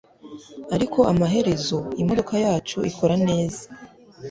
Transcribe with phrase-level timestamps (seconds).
[0.75, 3.63] ariko amaherezo imodoka yacu ikora neza